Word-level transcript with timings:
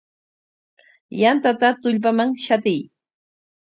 Yantata 1.19 1.69
tullpaman 1.81 2.29
shatiy. 2.43 2.81